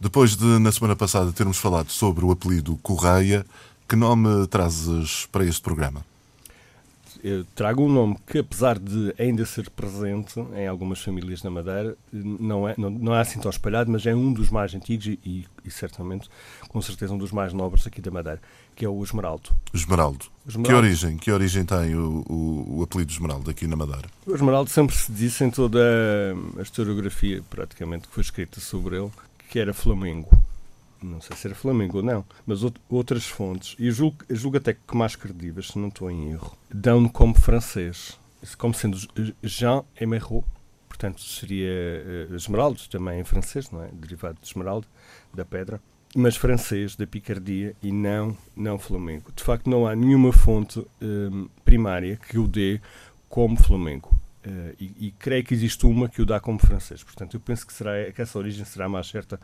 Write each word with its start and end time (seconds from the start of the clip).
Depois 0.00 0.36
de, 0.36 0.58
na 0.58 0.72
semana 0.72 0.96
passada, 0.96 1.32
termos 1.32 1.58
falado 1.58 1.90
sobre 1.90 2.24
o 2.24 2.30
apelido 2.30 2.76
Correia, 2.82 3.46
que 3.88 3.96
nome 3.96 4.46
trazes 4.48 5.26
para 5.26 5.44
este 5.44 5.62
programa? 5.62 6.04
Eu 7.24 7.42
trago 7.54 7.82
um 7.82 7.88
nome 7.88 8.18
que, 8.26 8.36
apesar 8.36 8.78
de 8.78 9.14
ainda 9.18 9.46
ser 9.46 9.70
presente 9.70 10.38
em 10.54 10.66
algumas 10.66 11.00
famílias 11.00 11.42
na 11.42 11.48
Madeira, 11.48 11.96
não 12.12 12.68
é, 12.68 12.74
não, 12.76 12.90
não 12.90 13.14
é 13.14 13.20
assim 13.22 13.40
tão 13.40 13.50
espalhado, 13.50 13.90
mas 13.90 14.04
é 14.04 14.14
um 14.14 14.30
dos 14.30 14.50
mais 14.50 14.74
antigos 14.74 15.06
e, 15.06 15.46
e, 15.64 15.70
certamente, 15.70 16.28
com 16.68 16.82
certeza, 16.82 17.14
um 17.14 17.16
dos 17.16 17.32
mais 17.32 17.54
nobres 17.54 17.86
aqui 17.86 18.02
da 18.02 18.10
Madeira, 18.10 18.42
que 18.76 18.84
é 18.84 18.88
o 18.90 19.02
Esmeraldo. 19.02 19.56
Esmeraldo. 19.72 20.26
Esmeraldo. 20.46 20.68
Que 20.68 20.74
origem, 20.74 21.16
que 21.16 21.30
origem 21.30 21.64
tem 21.64 21.94
o, 21.94 22.22
o, 22.28 22.78
o, 22.78 22.82
apelido 22.82 23.10
Esmeraldo 23.10 23.50
aqui 23.50 23.66
na 23.66 23.76
Madeira? 23.76 24.06
O 24.26 24.34
Esmeraldo 24.34 24.68
sempre 24.68 24.94
se 24.94 25.10
disse 25.10 25.44
em 25.44 25.50
toda 25.50 25.80
a 26.58 26.60
historiografia, 26.60 27.42
praticamente, 27.48 28.06
que 28.06 28.12
foi 28.12 28.22
escrita 28.22 28.60
sobre 28.60 28.96
ele, 28.96 29.10
que 29.48 29.58
era 29.58 29.72
Flamengo. 29.72 30.30
Não 31.02 31.20
sei 31.20 31.36
se 31.36 31.46
era 31.46 31.54
Flamengo 31.54 31.98
ou 31.98 32.02
não, 32.02 32.24
mas 32.46 32.60
outras 32.88 33.26
fontes, 33.26 33.76
e 33.78 33.90
julgo, 33.90 34.24
julgo 34.30 34.56
até 34.56 34.72
que 34.72 34.96
mais 34.96 35.14
credíveis, 35.14 35.68
se 35.68 35.78
não 35.78 35.88
estou 35.88 36.10
em 36.10 36.30
erro, 36.30 36.56
dão-no 36.70 37.10
como 37.10 37.34
francês, 37.34 38.18
como 38.56 38.72
sendo 38.72 38.96
Jean 39.42 39.84
Emeraude, 40.00 40.46
portanto 40.88 41.20
seria 41.20 42.28
uh, 42.30 42.34
Esmeralda, 42.34 42.80
também 42.90 43.20
em 43.20 43.24
francês, 43.24 43.70
não 43.70 43.82
é? 43.82 43.88
Derivado 43.92 44.38
de 44.40 44.46
Esmeralda, 44.46 44.86
da 45.34 45.44
pedra, 45.44 45.78
mas 46.14 46.36
francês, 46.36 46.94
da 46.96 47.06
picardia, 47.06 47.74
e 47.82 47.90
não, 47.90 48.36
não 48.56 48.78
Flamengo. 48.78 49.32
De 49.34 49.42
facto, 49.42 49.68
não 49.68 49.86
há 49.86 49.96
nenhuma 49.96 50.32
fonte 50.32 50.84
um, 51.02 51.48
primária 51.64 52.16
que 52.16 52.38
o 52.38 52.46
dê 52.46 52.80
como 53.28 53.56
Flamengo. 53.56 54.16
Uh, 54.46 54.76
e, 54.78 55.06
e, 55.06 55.10
creio 55.12 55.42
que 55.42 55.54
existe 55.54 55.86
uma 55.86 56.06
que 56.06 56.20
o 56.20 56.26
dá 56.26 56.38
como 56.38 56.58
francês. 56.58 57.02
Portanto, 57.02 57.34
eu 57.34 57.40
penso 57.40 57.66
que, 57.66 57.72
será, 57.72 58.12
que 58.12 58.20
essa 58.20 58.38
origem 58.38 58.62
será 58.66 58.86
mais 58.90 59.06
certa 59.06 59.40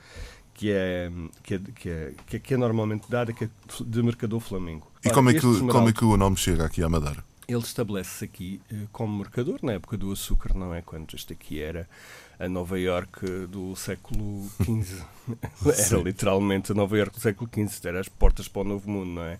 que 0.52 0.70
é, 0.70 1.10
que 1.42 1.54
é, 1.54 1.58
que 1.58 1.88
é, 1.88 2.12
que 2.26 2.36
é, 2.36 2.38
que 2.38 2.54
é 2.54 2.56
normalmente 2.58 3.10
dada, 3.10 3.32
que 3.32 3.44
é 3.44 3.48
de 3.82 4.02
Mercador 4.02 4.40
Flamengo. 4.40 4.86
E 5.02 5.08
Ora, 5.08 5.14
como, 5.14 5.30
é 5.30 5.32
que, 5.32 5.40
como 5.40 5.88
é 5.88 5.92
que 5.92 6.04
o 6.04 6.16
nome 6.18 6.36
chega 6.36 6.66
aqui 6.66 6.82
à 6.82 6.88
Madeira? 6.88 7.24
Ele 7.48 7.58
estabelece-se 7.58 8.26
aqui 8.26 8.60
uh, 8.70 8.86
como 8.92 9.18
mercador 9.18 9.58
na 9.62 9.72
época 9.72 9.96
do 9.96 10.12
açúcar, 10.12 10.54
não 10.54 10.74
é? 10.74 10.82
Quando 10.82 11.14
este 11.14 11.32
aqui 11.32 11.60
era 11.60 11.88
a 12.38 12.48
Nova 12.48 12.78
York 12.78 13.26
do 13.48 13.74
século 13.74 14.48
XV. 14.62 15.02
era 15.94 16.02
literalmente 16.02 16.72
a 16.72 16.74
Nova 16.74 16.96
York 16.96 17.14
do 17.14 17.20
século 17.20 17.50
XV, 17.50 17.88
era 17.88 18.00
as 18.00 18.08
portas 18.08 18.46
para 18.46 18.60
o 18.60 18.64
Novo 18.64 18.90
Mundo, 18.90 19.12
não 19.12 19.24
é? 19.24 19.38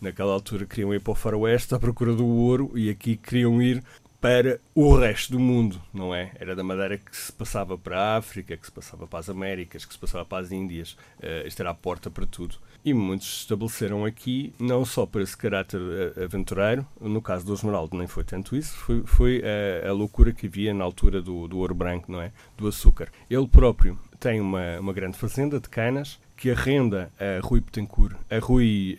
Naquela 0.00 0.32
altura 0.32 0.66
queriam 0.66 0.92
ir 0.92 1.00
para 1.00 1.12
o 1.12 1.14
faroeste 1.14 1.74
à 1.74 1.78
procura 1.78 2.12
do 2.14 2.26
ouro 2.26 2.72
e 2.74 2.90
aqui 2.90 3.16
queriam 3.16 3.62
ir 3.62 3.82
para 4.26 4.58
o 4.74 4.96
resto 4.96 5.30
do 5.34 5.38
mundo, 5.38 5.80
não 5.94 6.12
é? 6.12 6.32
Era 6.34 6.56
da 6.56 6.64
Madeira 6.64 6.98
que 6.98 7.16
se 7.16 7.30
passava 7.30 7.78
para 7.78 7.96
a 7.96 8.16
África, 8.16 8.56
que 8.56 8.66
se 8.66 8.72
passava 8.72 9.06
para 9.06 9.20
as 9.20 9.30
Américas, 9.30 9.84
que 9.84 9.92
se 9.92 9.98
passava 10.00 10.24
para 10.24 10.42
as 10.42 10.50
Índias. 10.50 10.96
Uh, 11.20 11.46
esta 11.46 11.62
era 11.62 11.70
a 11.70 11.74
porta 11.74 12.10
para 12.10 12.26
tudo. 12.26 12.56
E 12.84 12.92
muitos 12.92 13.28
se 13.28 13.40
estabeleceram 13.42 14.04
aqui, 14.04 14.52
não 14.58 14.84
só 14.84 15.06
por 15.06 15.20
esse 15.20 15.36
caráter 15.36 15.80
uh, 15.80 16.24
aventureiro, 16.24 16.84
no 17.00 17.22
caso 17.22 17.46
do 17.46 17.54
Esmeraldo 17.54 17.96
nem 17.96 18.08
foi 18.08 18.24
tanto 18.24 18.56
isso, 18.56 18.76
foi, 18.78 19.04
foi 19.06 19.42
uh, 19.42 19.90
a 19.90 19.92
loucura 19.92 20.32
que 20.32 20.48
havia 20.48 20.74
na 20.74 20.82
altura 20.82 21.22
do, 21.22 21.46
do 21.46 21.58
ouro 21.58 21.72
branco, 21.76 22.10
não 22.10 22.20
é? 22.20 22.32
Do 22.58 22.66
açúcar. 22.66 23.12
Ele 23.30 23.46
próprio 23.46 23.96
tem 24.18 24.40
uma, 24.40 24.80
uma 24.80 24.92
grande 24.92 25.16
fazenda 25.16 25.60
de 25.60 25.68
canas 25.68 26.18
que 26.36 26.50
arrenda 26.50 27.12
a 27.16 27.46
Rui 27.46 27.60
Betancourt, 27.60 28.16
a 28.28 28.40
Rui 28.40 28.98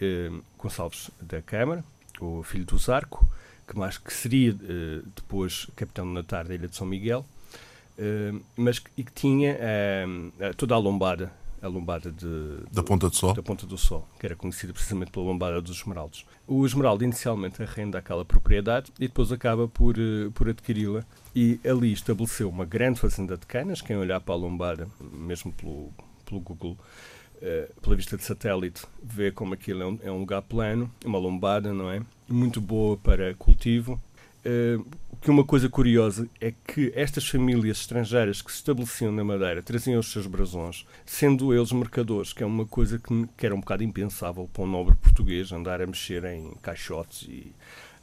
Gonçalves 0.58 1.12
da 1.22 1.42
Câmara, 1.42 1.84
o 2.20 2.42
filho 2.44 2.66
do 2.66 2.78
Zarco, 2.78 3.28
que 3.68 3.78
mais 3.78 3.98
que 3.98 4.14
seria 4.14 4.54
uh, 4.54 5.08
depois 5.16 5.68
capitão 5.76 6.06
de 6.08 6.14
Natar 6.14 6.48
da 6.48 6.56
Ilha 6.56 6.68
de 6.68 6.76
São 6.76 6.88
Miguel, 6.88 7.26
uh, 8.00 8.42
mas 8.56 8.80
que, 8.80 8.90
e 8.98 9.04
que 9.04 9.12
tinha 9.12 9.58
uh, 9.58 10.54
toda 10.56 10.74
a 10.74 10.78
lombada, 10.78 11.32
a 11.62 11.68
lombada 11.68 12.12
de, 12.12 12.64
da 12.72 12.82
Ponta 12.82 13.10
do 13.10 13.16
Sol, 13.16 13.34
da 13.34 13.44
Ponta 13.44 13.68
do 13.68 13.78
Sol, 13.78 14.08
que 14.20 14.26
era 14.26 14.36
conhecida 14.36 14.72
precisamente 14.72 15.12
pela 15.12 15.26
lombada 15.26 15.62
dos 15.62 15.78
Esmeraldos. 15.78 16.26
O 16.48 16.66
Esmeraldo 16.66 17.04
inicialmente 17.04 17.62
arrenda 17.62 17.98
aquela 17.98 18.24
propriedade 18.24 18.92
e 18.98 19.08
depois 19.08 19.32
acaba 19.32 19.68
por 19.68 19.96
por 20.34 20.48
adquiri-la 20.48 21.04
e 21.36 21.60
ali 21.66 21.92
estabeleceu 21.92 22.50
uma 22.50 22.66
grande 22.66 23.00
fazenda 23.00 23.36
de 23.36 23.46
canas. 23.46 23.82
Quem 23.82 23.98
olhar 23.98 24.22
para 24.22 24.34
a 24.34 24.38
lombada, 24.38 24.88
mesmo 25.12 25.52
pelo 25.52 25.92
pelo 26.26 26.42
Google 26.42 26.78
Uh, 27.38 27.82
pela 27.82 27.96
vista 27.96 28.18
de 28.18 28.24
satélite, 28.24 28.84
vê 29.04 29.32
como 29.32 29.54
aquilo 29.54 29.84
é 29.84 29.86
um, 29.86 30.00
é 30.04 30.12
um, 30.12 30.20
lugar 30.20 30.42
plano, 30.42 30.92
uma 31.06 31.20
lombada, 31.20 31.72
não 31.72 31.90
é? 31.90 32.02
Muito 32.28 32.60
boa 32.60 32.98
para 32.98 33.34
cultivo. 33.36 34.02
Uh, 34.46 34.84
que 35.22 35.32
uma 35.32 35.44
coisa 35.44 35.68
curiosa 35.70 36.28
é 36.40 36.52
que 36.52 36.92
estas 36.96 37.28
famílias 37.28 37.80
estrangeiras 37.80 38.42
que 38.42 38.52
se 38.52 38.58
estabeleciam 38.58 39.12
na 39.12 39.24
Madeira 39.24 39.62
traziam 39.62 40.00
os 40.00 40.12
seus 40.12 40.28
brasões, 40.28 40.86
sendo 41.06 41.54
eles 41.54 41.72
mercadores, 41.72 42.34
que 42.34 42.44
é 42.44 42.46
uma 42.46 42.66
coisa 42.66 43.00
que, 43.00 43.28
que 43.36 43.46
era 43.46 43.56
um 43.56 43.60
bocado 43.60 43.84
impensável 43.84 44.50
para 44.52 44.64
um 44.64 44.68
nobre 44.68 44.96
português 44.96 45.52
andar 45.52 45.82
a 45.82 45.88
mexer 45.88 46.24
em 46.26 46.54
caixotes 46.62 47.24
e 47.24 47.54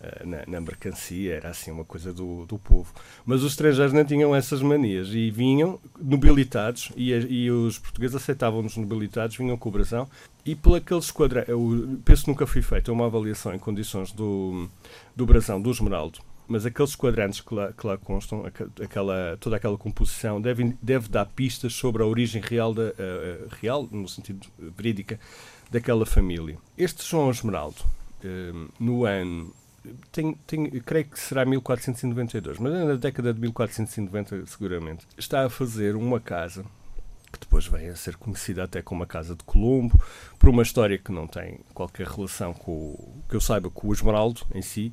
eh, 0.01 0.23
na, 0.25 0.45
na, 0.47 0.61
mercancia, 0.61 1.35
era 1.35 1.51
assim 1.51 1.71
uma 1.71 1.85
coisa 1.85 2.13
do, 2.13 2.45
do 2.47 2.59
povo. 2.59 2.93
Mas 3.25 3.43
os 3.43 3.53
estrangeiros 3.53 3.93
não 3.93 4.05
tinham 4.05 4.35
essas 4.35 4.61
manias 4.61 5.09
e 5.09 5.31
vinham 5.31 5.81
nobilitados 5.99 6.91
e, 6.97 7.11
e 7.13 7.51
os 7.51 7.79
portugueses 7.79 8.17
aceitavam-nos 8.17 8.77
nobilitados, 8.77 9.37
vinham 9.37 9.57
com 9.57 9.69
o 9.69 9.73
brasão 9.73 10.09
e 10.45 10.55
por 10.55 10.77
aqueles 10.77 11.11
quadrantes, 11.11 11.49
eu 11.49 11.99
penso 12.05 12.29
nunca 12.29 12.47
fui 12.47 12.61
feita 12.61 12.93
uma 12.93 13.07
avaliação 13.07 13.55
em 13.55 13.59
condições 13.59 14.13
do, 14.13 14.69
do 15.17 15.25
brasão 15.25 15.61
do 15.61 15.71
esmeraldo, 15.71 16.19
mas 16.47 16.67
aqueles 16.67 16.95
quadrantes 16.95 17.41
que 17.41 17.55
lá, 17.55 17.73
que 17.73 17.87
lá 17.87 17.97
constam, 17.97 18.45
aquela, 18.83 19.37
toda 19.41 19.57
aquela 19.57 19.79
composição, 19.79 20.41
deve, 20.41 20.77
deve 20.81 21.09
dar 21.09 21.27
pistas 21.27 21.75
sobre 21.75 22.03
a 22.03 22.07
origem 22.07 22.43
real, 22.43 22.75
da, 22.75 22.83
uh, 22.83 23.49
real 23.61 23.89
no 23.91 24.09
sentido 24.09 24.47
verídica, 24.59 25.19
daquela 25.71 26.05
família. 26.05 26.59
Este 26.77 27.09
João 27.09 27.31
Esmeraldo, 27.31 27.83
uh, 28.25 28.73
no 28.79 29.05
ano 29.05 29.53
tenho, 30.11 30.37
tenho, 30.47 30.83
creio 30.83 31.05
que 31.05 31.19
será 31.19 31.45
1492, 31.45 32.59
mas 32.59 32.73
na 32.73 32.95
década 32.95 33.35
de 33.35 33.41
1490, 33.41 34.47
seguramente, 34.47 35.07
está 35.17 35.45
a 35.45 35.51
fazer 35.51 35.95
uma 35.95 36.19
casa 36.21 36.65
que 37.31 37.41
depois 37.41 37.67
vem 37.67 37.89
a 37.89 37.97
ser 37.97 38.17
conhecida 38.17 38.63
até 38.63 38.81
como 38.81 39.03
a 39.03 39.07
Casa 39.07 39.35
de 39.35 39.43
Colombo, 39.43 40.01
por 40.39 40.49
uma 40.49 40.63
história 40.63 40.97
que 40.97 41.11
não 41.11 41.27
tem 41.27 41.59
qualquer 41.75 42.07
relação 42.07 42.55
com, 42.55 42.97
que 43.29 43.35
eu 43.35 43.41
saiba, 43.41 43.69
com 43.69 43.89
o 43.89 43.93
Esmeraldo 43.93 44.43
em 44.55 44.63
si, 44.63 44.93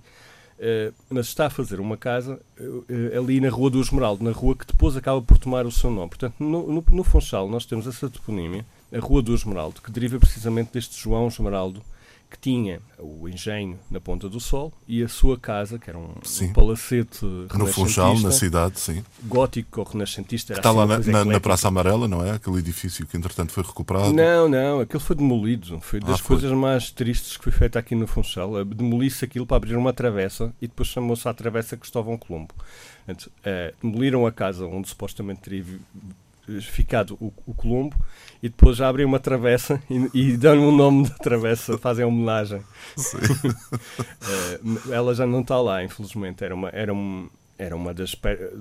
uh, 0.62 0.94
mas 1.10 1.28
está 1.28 1.48
a 1.48 1.50
fazer 1.50 1.80
uma 1.80 1.98
casa 1.98 2.40
uh, 2.60 3.18
ali 3.18 3.42
na 3.42 3.50
Rua 3.50 3.70
do 3.70 3.82
Esmeraldo, 3.82 4.24
na 4.24 4.32
rua 4.32 4.56
que 4.56 4.66
depois 4.66 4.96
acaba 4.96 5.22
por 5.22 5.38
tomar 5.38 5.66
o 5.66 5.72
seu 5.72 5.90
nome. 5.90 6.10
Portanto, 6.10 6.36
no, 6.40 6.72
no, 6.72 6.86
no 6.90 7.04
Funchal 7.04 7.50
nós 7.50 7.66
temos 7.66 7.88
essa 7.88 8.10
toponímia, 8.10 8.66
a 8.94 9.00
Rua 9.00 9.22
do 9.22 9.34
Esmeraldo, 9.34 9.82
que 9.82 9.92
deriva 9.92 10.20
precisamente 10.20 10.72
deste 10.74 11.02
João 11.02 11.28
Esmeraldo, 11.28 11.82
que 12.32 12.40
tinha 12.40 12.80
o 12.98 13.28
engenho 13.28 13.78
na 13.90 14.00
Ponta 14.00 14.30
do 14.30 14.40
Sol 14.40 14.72
e 14.88 15.04
a 15.04 15.10
sua 15.10 15.38
casa, 15.38 15.78
que 15.78 15.90
era 15.90 16.00
um, 16.00 16.14
um 16.42 16.54
palacete 16.54 17.26
No 17.26 17.68
Funchal, 17.68 18.18
na 18.22 18.32
cidade, 18.32 18.80
sim. 18.80 19.04
Gótico 19.24 19.82
ou 19.82 19.86
renascentista. 19.86 20.54
Está 20.54 20.70
assim 20.70 20.78
lá 20.78 20.86
na, 20.86 21.00
na, 21.00 21.26
na, 21.26 21.40
Praça 21.42 21.68
Amarela, 21.68 22.08
não 22.08 22.26
é? 22.26 22.32
Aquele 22.32 22.60
edifício 22.60 23.06
que 23.06 23.18
entretanto 23.18 23.52
foi 23.52 23.64
recuperado. 23.64 24.14
Não, 24.14 24.48
não, 24.48 24.80
aquele 24.80 25.04
foi 25.04 25.16
demolido. 25.18 25.82
Foi 25.82 26.00
ah, 26.02 26.08
das 26.08 26.22
foi. 26.22 26.38
coisas 26.38 26.58
mais 26.58 26.90
tristes 26.90 27.36
que 27.36 27.44
foi 27.44 27.52
feita 27.52 27.78
aqui 27.78 27.96
no 27.96 28.08
Funchal. 28.08 28.64
Demoliu-se 28.64 29.26
aquilo 29.26 29.46
para 29.46 29.58
abrir 29.58 29.76
uma 29.76 29.92
travessa 29.92 30.54
e 30.62 30.68
depois 30.68 30.88
chamou-se 30.88 31.28
a 31.28 31.34
travessa 31.34 31.76
Cristóvão 31.76 32.18
Colombo. 32.18 32.56
Então, 33.06 33.30
é, 33.44 33.74
demoliram 33.84 34.26
a 34.26 34.32
casa 34.32 34.66
onde 34.66 34.88
supostamente 34.88 35.42
teria 35.42 35.66
ficado 36.62 37.18
o, 37.20 37.34
o 37.46 37.54
Colombo 37.54 37.96
e 38.42 38.50
depois 38.50 38.82
abrem 38.82 39.06
uma 39.06 39.20
travessa 39.20 39.80
e, 39.90 40.10
e 40.14 40.38
dão-lhe 40.38 40.62
o 40.62 40.72
nome 40.72 41.08
da 41.08 41.16
travessa, 41.16 41.78
fazem 41.78 42.06
homenagem. 42.06 42.60
uh, 42.60 42.64
ela 44.92 45.14
já 45.14 45.26
não 45.26 45.42
está 45.42 45.60
lá, 45.62 45.84
infelizmente. 45.84 46.44
Era 46.44 46.56
uma, 46.56 46.70
era 46.70 46.94
um, 46.94 47.30
era 47.58 47.76
uma 47.76 47.94
das, 47.94 48.16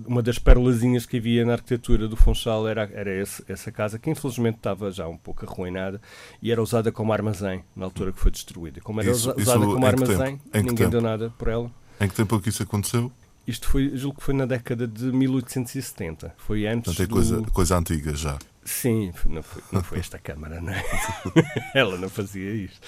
uma 0.06 0.22
das 0.22 0.38
perlazinhas 0.38 1.06
que 1.06 1.16
havia 1.16 1.44
na 1.44 1.54
arquitetura 1.54 2.06
do 2.06 2.16
Funchal, 2.16 2.68
era, 2.68 2.88
era 2.92 3.10
esse, 3.10 3.42
essa 3.48 3.72
casa, 3.72 3.98
que 3.98 4.10
infelizmente 4.10 4.56
estava 4.56 4.90
já 4.90 5.08
um 5.08 5.16
pouco 5.16 5.46
arruinada 5.46 6.00
e 6.42 6.52
era 6.52 6.62
usada 6.62 6.92
como 6.92 7.12
armazém 7.12 7.64
na 7.74 7.86
altura 7.86 8.12
que 8.12 8.20
foi 8.20 8.30
destruída. 8.30 8.80
Como 8.82 9.00
era 9.00 9.10
isso, 9.10 9.30
usada 9.30 9.42
isso 9.42 9.72
como 9.72 9.86
armazém, 9.86 10.38
ninguém 10.52 10.90
deu 10.90 11.00
nada 11.00 11.32
por 11.38 11.48
ela. 11.48 11.70
Em 11.98 12.08
que 12.08 12.14
tempo 12.14 12.36
é 12.36 12.40
que 12.40 12.50
isso 12.50 12.62
aconteceu? 12.62 13.10
Isto 13.46 13.68
foi, 13.68 13.96
julgo 13.96 14.18
que 14.18 14.24
foi 14.24 14.34
na 14.34 14.46
década 14.46 14.86
de 14.86 15.04
1870. 15.04 16.34
Foi 16.36 16.66
antes. 16.66 16.94
Portanto, 16.94 17.10
é 17.10 17.12
coisa, 17.12 17.40
do... 17.40 17.50
coisa 17.52 17.76
antiga 17.76 18.14
já. 18.14 18.38
Sim, 18.64 19.12
não 19.26 19.42
foi, 19.42 19.62
não 19.72 19.82
foi 19.82 19.98
esta 19.98 20.18
Câmara, 20.18 20.60
não 20.60 20.72
é? 20.72 20.84
Ela 21.74 21.96
não 21.96 22.08
fazia 22.08 22.52
isto. 22.52 22.86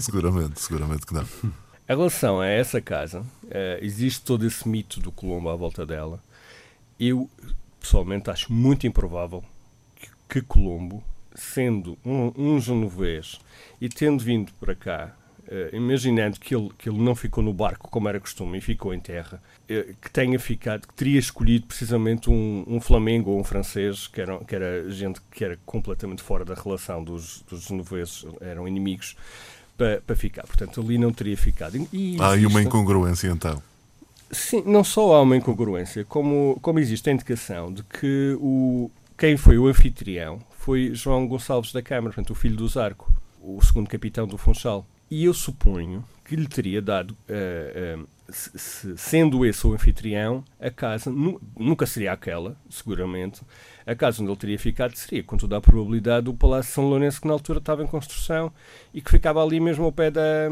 Seguramente, 0.00 0.60
seguramente 0.60 1.04
que 1.04 1.12
não. 1.12 1.22
Em 1.22 1.96
relação 1.96 2.40
a 2.40 2.46
essa 2.46 2.80
casa, 2.80 3.20
uh, 3.20 3.26
existe 3.80 4.22
todo 4.22 4.46
esse 4.46 4.68
mito 4.68 5.00
do 5.00 5.10
Colombo 5.10 5.48
à 5.48 5.56
volta 5.56 5.84
dela. 5.84 6.22
Eu, 6.98 7.28
pessoalmente, 7.80 8.30
acho 8.30 8.52
muito 8.52 8.86
improvável 8.86 9.42
que, 9.96 10.08
que 10.28 10.42
Colombo, 10.42 11.02
sendo 11.34 11.98
um, 12.04 12.32
um 12.36 12.60
genovês 12.60 13.40
e 13.80 13.88
tendo 13.88 14.22
vindo 14.22 14.52
para 14.60 14.74
cá 14.74 15.14
imaginando 15.72 16.38
que 16.38 16.54
ele, 16.54 16.70
que 16.76 16.88
ele 16.88 16.98
não 16.98 17.14
ficou 17.14 17.42
no 17.42 17.52
barco 17.52 17.88
como 17.90 18.08
era 18.08 18.20
costume 18.20 18.58
e 18.58 18.60
ficou 18.60 18.92
em 18.92 19.00
terra, 19.00 19.40
uh, 19.64 19.94
que 20.00 20.10
tenha 20.10 20.38
ficado, 20.38 20.86
que 20.86 20.94
teria 20.94 21.18
escolhido 21.18 21.66
precisamente 21.66 22.28
um, 22.28 22.64
um 22.66 22.80
Flamengo 22.80 23.30
ou 23.30 23.40
um 23.40 23.44
francês, 23.44 24.06
que 24.06 24.20
era, 24.20 24.38
que 24.44 24.54
era 24.54 24.90
gente 24.90 25.20
que 25.30 25.44
era 25.44 25.58
completamente 25.64 26.22
fora 26.22 26.44
da 26.44 26.54
relação 26.54 27.02
dos, 27.02 27.42
dos 27.48 27.62
genoveses, 27.62 28.26
eram 28.40 28.68
inimigos, 28.68 29.16
para, 29.78 30.00
para 30.00 30.16
ficar. 30.16 30.42
Portanto, 30.42 30.80
ali 30.80 30.98
não 30.98 31.12
teria 31.12 31.36
ficado. 31.36 31.76
E 31.92 32.16
há 32.20 32.32
aí 32.32 32.44
uma 32.44 32.60
incongruência 32.60 33.28
então. 33.28 33.62
Sim, 34.30 34.62
não 34.66 34.84
só 34.84 35.14
há 35.14 35.22
uma 35.22 35.36
incongruência, 35.36 36.04
como, 36.04 36.58
como 36.60 36.78
existe 36.78 37.08
a 37.08 37.12
indicação 37.12 37.72
de 37.72 37.82
que 37.82 38.36
o, 38.38 38.90
quem 39.16 39.38
foi 39.38 39.56
o 39.56 39.66
anfitrião 39.66 40.38
foi 40.58 40.94
João 40.94 41.26
Gonçalves 41.26 41.72
da 41.72 41.80
Câmara, 41.80 42.12
portanto, 42.12 42.32
o 42.32 42.34
filho 42.34 42.56
do 42.56 42.68
Zarco, 42.68 43.10
o 43.40 43.62
segundo 43.64 43.88
capitão 43.88 44.26
do 44.26 44.36
Funchal. 44.36 44.84
E 45.10 45.24
eu 45.24 45.34
suponho 45.34 46.04
que 46.24 46.36
lhe 46.36 46.46
teria 46.46 46.82
dado, 46.82 47.12
uh, 47.12 48.02
uh, 48.02 48.08
se, 48.28 48.96
sendo 48.98 49.46
esse 49.46 49.66
o 49.66 49.72
anfitrião, 49.72 50.44
a 50.60 50.70
casa 50.70 51.10
nu 51.10 51.40
nunca 51.58 51.86
seria 51.86 52.12
aquela, 52.12 52.54
seguramente. 52.68 53.40
A 53.86 53.94
casa 53.94 54.20
onde 54.20 54.30
ele 54.30 54.38
teria 54.38 54.58
ficado 54.58 54.94
seria, 54.94 55.22
com 55.22 55.38
toda 55.38 55.56
a 55.56 55.60
probabilidade, 55.60 56.28
o 56.28 56.34
Palácio 56.34 56.74
São 56.74 56.88
Lourenço, 56.88 57.22
que 57.22 57.26
na 57.26 57.32
altura 57.32 57.58
estava 57.58 57.82
em 57.82 57.86
construção 57.86 58.52
e 58.92 59.00
que 59.00 59.10
ficava 59.10 59.42
ali 59.42 59.58
mesmo 59.58 59.84
ao 59.86 59.92
pé 59.92 60.10
da, 60.10 60.50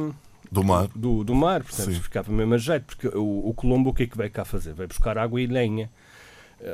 do 0.50 0.64
mar. 0.64 0.88
Do, 0.94 1.24
do 1.24 1.34
mar, 1.34 1.62
portanto, 1.62 1.92
Sim. 1.92 2.00
ficava 2.00 2.32
mesmo 2.32 2.54
a 2.54 2.58
jeito, 2.58 2.84
porque 2.84 3.08
o, 3.08 3.48
o 3.48 3.54
Colombo 3.54 3.90
o 3.90 3.94
que 3.94 4.04
é 4.04 4.06
que 4.06 4.16
veio 4.16 4.30
cá 4.30 4.44
fazer? 4.44 4.72
Veio 4.74 4.88
buscar 4.88 5.18
água 5.18 5.40
e 5.40 5.46
lenha. 5.46 5.90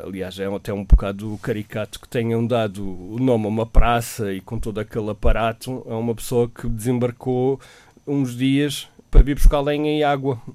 Aliás, 0.05 0.39
é 0.39 0.47
até 0.47 0.73
um 0.73 0.85
bocado 0.85 1.39
caricato 1.43 1.99
que 2.01 2.09
tenham 2.09 2.47
dado 2.47 2.83
o 2.85 3.19
nome 3.19 3.47
a 3.47 3.49
uma 3.49 3.67
praça 3.67 4.33
e 4.33 4.41
com 4.41 4.59
todo 4.59 4.79
aquele 4.79 5.11
aparato 5.11 5.85
a 5.89 5.97
uma 5.97 6.15
pessoa 6.15 6.49
que 6.49 6.69
desembarcou 6.69 7.61
uns 8.07 8.37
dias 8.37 8.89
para 9.11 9.23
vir 9.23 9.35
buscar 9.35 9.61
lenha 9.61 9.99
e 9.99 10.05
água. 10.05 10.41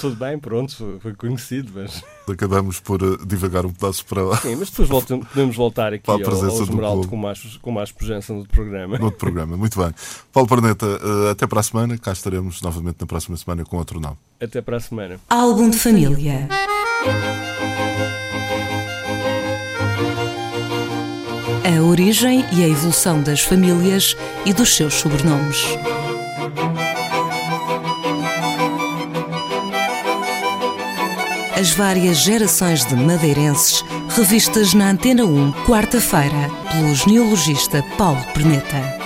Tudo 0.00 0.16
bem, 0.16 0.38
pronto, 0.38 0.98
foi 1.00 1.14
conhecido, 1.14 1.72
mas. 1.74 2.02
Acabamos 2.28 2.80
por 2.80 3.02
uh, 3.02 3.26
divagar 3.26 3.66
um 3.66 3.72
pedaço 3.72 4.04
para 4.06 4.22
lá. 4.22 4.36
Sim, 4.36 4.56
mas 4.56 4.70
depois 4.70 4.88
voltamos, 4.88 5.28
podemos 5.28 5.56
voltar 5.56 5.92
aqui 5.92 6.10
ao, 6.10 6.18
ao 6.18 6.62
Esmeraldo 6.62 7.08
com 7.08 7.16
mais, 7.16 7.56
com 7.58 7.70
mais 7.70 7.92
presença 7.92 8.32
no 8.32 8.46
programa. 8.46 8.98
No 8.98 9.06
outro 9.06 9.18
programa, 9.18 9.56
muito 9.56 9.78
bem. 9.78 9.92
Paulo 10.32 10.48
Parneta, 10.48 10.86
uh, 10.86 11.28
até 11.30 11.46
para 11.46 11.60
a 11.60 11.62
semana. 11.62 11.98
Cá 11.98 12.12
estaremos 12.12 12.62
novamente 12.62 12.98
na 13.00 13.06
próxima 13.06 13.36
semana 13.36 13.64
com 13.64 13.76
outro 13.76 14.00
nome. 14.00 14.16
Até 14.40 14.62
para 14.62 14.76
a 14.76 14.80
semana. 14.80 15.20
Álbum 15.28 15.70
de 15.70 15.78
família. 15.78 16.48
A 21.64 21.82
origem 21.82 22.44
e 22.52 22.64
a 22.64 22.68
evolução 22.68 23.22
das 23.22 23.40
famílias 23.40 24.16
e 24.44 24.52
dos 24.52 24.74
seus 24.74 24.94
sobrenomes. 24.94 25.78
As 31.58 31.70
várias 31.70 32.18
gerações 32.18 32.84
de 32.86 32.94
madeirenses 32.94 33.84
revistas 34.08 34.74
na 34.74 34.90
Antena 34.90 35.24
1, 35.24 35.52
quarta-feira, 35.66 36.50
pelo 36.72 36.94
genealogista 36.94 37.82
Paulo 37.96 38.22
Perneta. 38.34 38.99